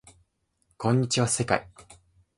[0.77, 1.69] こんにちは世界